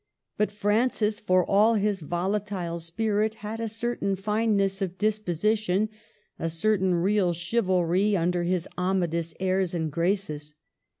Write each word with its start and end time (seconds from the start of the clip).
But 0.35 0.51
Francis, 0.51 1.19
for 1.19 1.45
all 1.47 1.75
his 1.75 1.99
volatile 2.01 2.79
spirit, 2.79 3.35
had 3.45 3.59
a 3.59 3.67
certain 3.67 4.15
fineness 4.15 4.81
of 4.81 4.97
disposition, 4.97 5.89
a 6.39 6.49
certain 6.49 6.95
real 6.95 7.33
chivalry 7.33 8.17
under 8.17 8.41
his 8.41 8.67
Amadis 8.79 9.35
airs 9.39 9.75
and 9.75 9.91
graces. 9.91 10.55